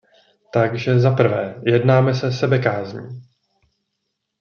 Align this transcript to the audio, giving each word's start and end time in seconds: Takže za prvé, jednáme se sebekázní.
Takže 0.53 0.99
za 0.99 1.11
prvé, 1.11 1.61
jednáme 1.65 2.13
se 2.13 2.31
sebekázní. 2.31 3.21